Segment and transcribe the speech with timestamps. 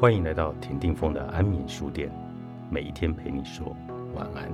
[0.00, 2.10] 欢迎来到田定峰的安眠书店，
[2.70, 3.76] 每一天陪你说
[4.14, 4.50] 晚安。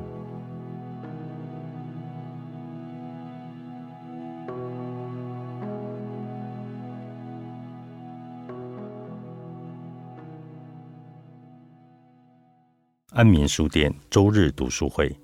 [13.13, 15.17] 安眠书店周日读书会，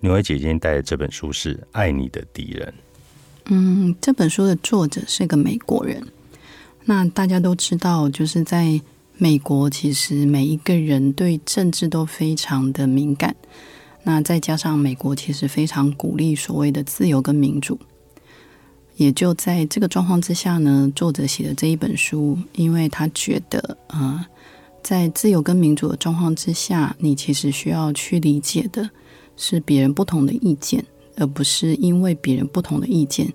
[0.00, 2.68] 牛儿姐今天带的这本书是《爱你的敌人》。
[3.46, 6.06] 嗯，这本书的作者是个美国人。
[6.84, 8.78] 那大家都知道，就是在
[9.22, 13.36] 美国，其实每一个人对政治都非常的敏感。
[14.02, 17.78] 那再加上美国其实非常鼓励所谓的自由跟民主，
[18.96, 24.26] 也就在这个状况之下呢，作者写的这一本书，因为他觉得，呃，
[24.82, 28.90] 在自由跟民主的状况之下，你其实需要去理解的
[29.36, 30.84] 是别人不同的意见，
[31.14, 33.32] 而不是因为别人不同的意见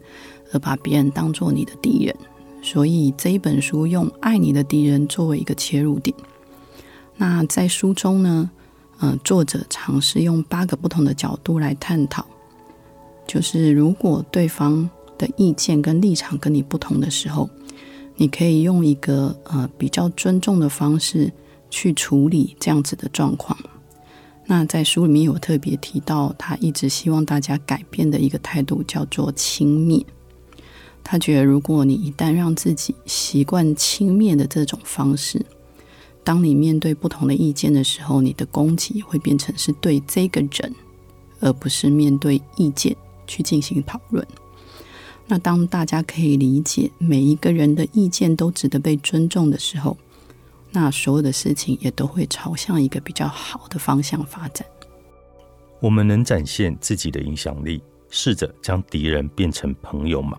[0.52, 2.13] 而把别人当做你的敌人。
[2.62, 6.16] 所以这一本书用“爱你的敌人”作为一个切入点。
[7.16, 8.49] 那在书中呢，
[8.99, 12.26] 呃，作者尝试用八个不同的角度来探讨，
[13.26, 17.49] 就是如果对方的意见跟立场跟你不同的时候，
[18.16, 21.32] 你可以用一个呃比较尊重的方式
[21.70, 23.58] 去处理这样子的状况。
[24.46, 30.05] 那在书里面有特别提到，他一直希望大家改变的一个态度叫做轻蔑。
[31.10, 35.46] 他觉得，如果你一旦让自己习惯轻蔑的这种方式，
[36.22, 40.76] 当你面对不同的意见的时候，你的攻击会变成是对这个人，
[41.40, 42.94] 而不是面对意见
[43.26, 44.27] 去进行讨论。
[45.27, 49.98] 那当大家可以理解每一个人的意见都值得被尊重的时候，
[50.71, 54.68] 那所有的事情也都会朝向一个比较好的方向发展。
[55.80, 60.38] 我们能展现自己的影响力，试着将敌人变成朋友吗？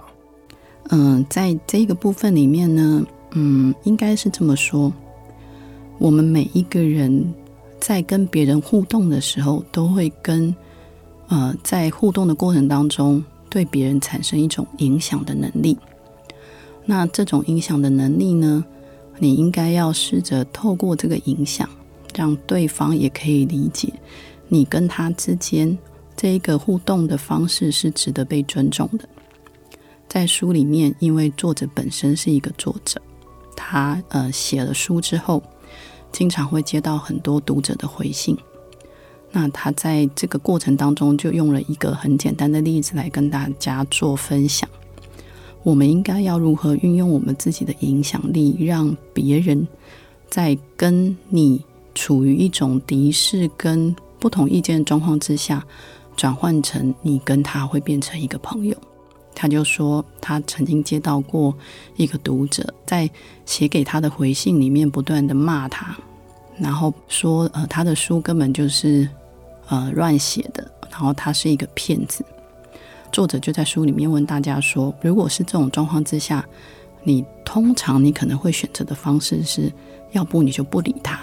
[0.90, 4.92] 嗯，在这个部分里面呢，嗯，应该是这么说：
[5.98, 7.34] 我们每一个人
[7.78, 10.54] 在跟别人互动的时候，都会跟
[11.28, 15.76] 呃，在互动的过程当中，对别人产生一种影响的能力。
[16.86, 18.64] 那这种影响的能力呢，
[19.18, 21.68] 你应该要试着透过这个影响，
[22.14, 23.92] 让对方也可以理解
[24.48, 25.76] 你跟他之间
[26.16, 29.06] 这一个互动的方式是值得被尊重的。
[30.08, 33.00] 在书里面，因为作者本身是一个作者，
[33.54, 35.42] 他呃写了书之后，
[36.10, 38.36] 经常会接到很多读者的回信。
[39.30, 44.66] 那他在这个过程当中，就用了一个很简单的例子来跟大家做分享。
[45.62, 49.68] 我们应该要如何运用我们自己的影响力，让别人
[50.30, 51.62] 在跟你
[51.94, 55.62] 处于一种敌视跟不同意见的状况之下，
[56.16, 58.74] 转换成你跟他会变成一个朋友。
[59.40, 61.56] 他就说，他曾经接到过
[61.94, 63.08] 一个读者在
[63.46, 65.96] 写给他的回信里面不断的骂他，
[66.58, 69.08] 然后说，呃，他的书根本就是
[69.68, 72.24] 呃乱写的，然后他是一个骗子。
[73.12, 76.44] 作者就在书里面问大家说，如果是这种状况之下，
[77.04, 79.72] 你通常你可能会选择的方式是，
[80.10, 81.20] 要不你就不理他，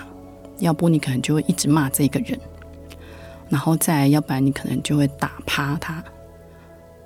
[0.60, 2.40] 要不你可能就会一直骂这个人，
[3.50, 6.02] 然后再要不然你可能就会打趴他。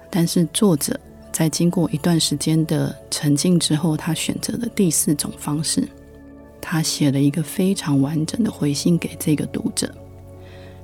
[0.09, 0.99] 但是作者
[1.31, 5.87] 在经过一段时间的沉浸之后，他选择了第四种方式。
[6.61, 9.93] 他写了一个非常完整的回信给这个读者。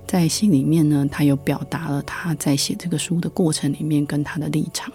[0.08, 4.92] 在信里面呢，他有表达了他在写这个书的过程里面跟他的立场，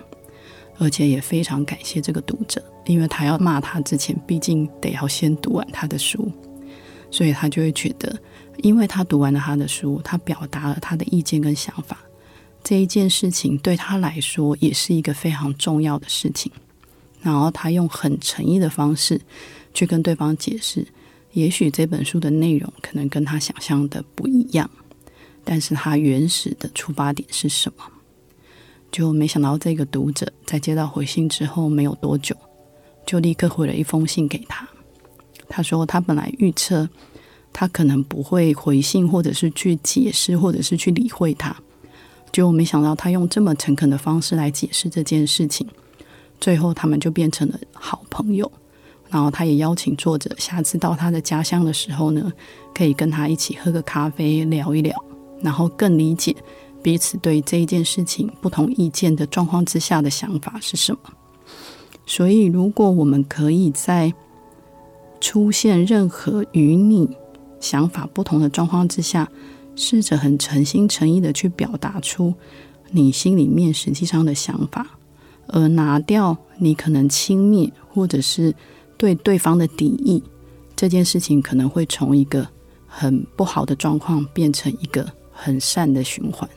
[0.79, 6.31] 而且也非常感谢这个读者，因为他要骂他之前，毕竟得要先读完他的书，
[7.11, 8.17] 所以他就会觉得，
[8.59, 11.99] 因为他读完了他的书，他表达了他的意见跟想法。
[12.63, 16.53] 这一件事情对他来说也是一个非常重要的事情，
[17.21, 19.21] 然后他用很诚意的方式
[19.73, 20.87] 去跟对方解释，
[21.33, 24.71] 也许这本书的内容可能跟他想象的不一样，
[25.43, 27.85] 但是他原始的出发点是什么？
[28.93, 32.37] 就没想到这个读者在接到回信之后没有多久，
[33.07, 34.69] 就立刻回了一封信给他。
[35.49, 36.89] 他说他本来预测
[37.53, 41.57] 他可能不会回信，或者是去解释，或者是去理会他。
[42.33, 45.67] 就没想到他用这么诚恳的方式来解释这件事情，
[46.41, 48.51] 最后他们就变成了好朋友。
[49.09, 52.33] 然后他也邀请作者下次到他的家乡的时候呢，
[52.73, 54.97] 可以跟他一起喝个咖啡聊一聊，
[55.43, 56.37] 然后更理解
[56.81, 61.01] 彼此对这一件事情不同意见的状况之下的想法是什么。
[62.07, 64.15] 所以，如果我们可以在
[65.21, 67.11] 出现任何与你
[67.59, 69.29] 想法不同的状况之下，
[69.81, 72.35] 试着很诚心诚意的去表达出
[72.91, 74.87] 你心里面实际上的想法，
[75.47, 78.55] 而拿掉你可能轻蔑或者是
[78.99, 80.23] 对对方的敌意
[80.77, 82.47] 这件事情可能会从一个
[82.87, 86.49] 很不好的状况变成一个很善的循环。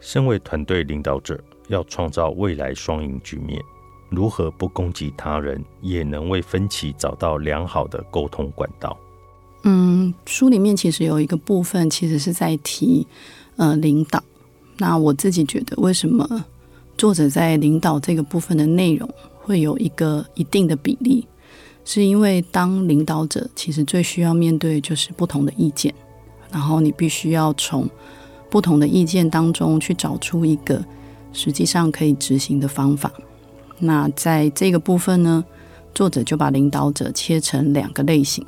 [0.00, 3.62] 身为团队领导者，要创造未来双赢局面，
[4.10, 8.98] 如何不攻击他人，也能为分歧找到良好的沟通管道？
[9.64, 13.06] 嗯，书里面其实有一个部分，其实是在提
[13.56, 14.22] 呃领导。
[14.78, 16.44] 那我自己觉得，为什么
[16.96, 19.08] 作者在领导这个部分的内容
[19.42, 21.26] 会有一个一定的比例？
[21.84, 25.92] 是因为当领导者，其实最需要面对就是不同的意见，
[26.52, 27.88] 然后你必须要从
[28.48, 30.84] 不同的意见当中去找出一个
[31.32, 33.10] 实际上可以执行的方法。
[33.78, 35.44] 那在这个部分呢，
[35.94, 38.44] 作者就把领导者切成两个类型。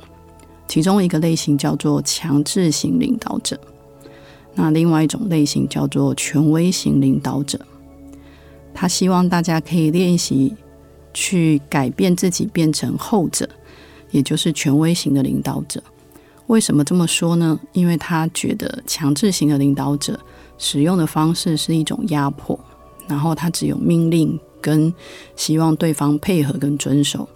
[0.71, 3.59] 其中一个类型叫做强制型领导者，
[4.55, 7.59] 那另外一种类型叫做权威型领导者。
[8.73, 10.55] 他希望大家可以练习
[11.13, 13.49] 去改变自己，变成后者，
[14.11, 15.83] 也就是权威型的领导者。
[16.47, 17.59] 为什么这么说呢？
[17.73, 20.17] 因为他觉得强制型的领导者
[20.57, 22.57] 使用的方式是一种压迫，
[23.09, 24.93] 然后他只有命令跟
[25.35, 27.27] 希望对方配合跟遵守。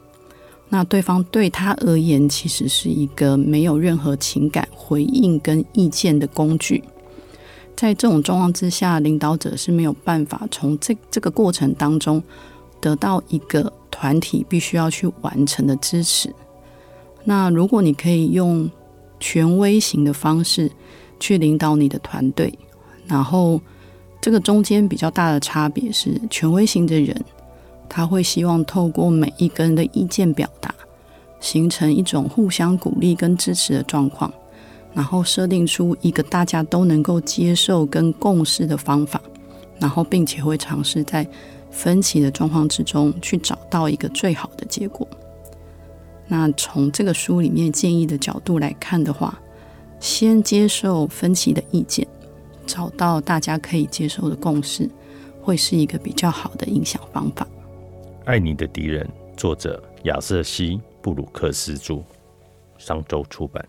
[0.69, 6.83] 那对方对他而言，其实是一个没有任何情感回应跟意见的工具。
[7.75, 12.21] 在这种状况之下，领导者是没有办法从这这个过程当中
[12.81, 16.33] 得到一个团体必须要去完成的支持。
[17.23, 18.69] 那如果你可以用
[19.19, 20.71] 权威型的方式
[21.19, 22.53] 去领导你的团队，
[23.07, 23.61] 然后
[24.19, 27.15] 这个中间比较大的差别是，权威型的人。
[27.87, 30.73] 他会希望透过每一个人的意见表达，
[31.39, 34.33] 形成一种互相鼓励跟支持的状况，
[34.93, 39.21] 然后设定出一个大家都能够接受跟共识的方法，
[39.79, 41.27] 然后并且会尝试在
[41.69, 45.07] 分歧的状况之中去找到一个最好的结果。
[46.27, 49.39] 那从这个书里面建议的角度来看的话，
[49.99, 52.07] 先接受分歧的意见，
[52.65, 54.89] 找到大家可以接受的共识，
[55.41, 57.47] 会是一个比较好的影响方法。
[58.25, 59.07] 爱你的敌人，
[59.37, 62.01] 作者亚瑟西·布鲁克斯著，
[62.75, 63.63] 商周出版。